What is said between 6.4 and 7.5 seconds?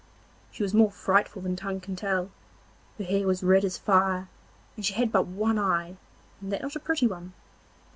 and that not a pretty one!